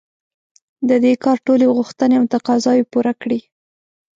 [0.89, 3.39] د دې کار ټولې غوښتنې او تقاضاوې پوره کړي.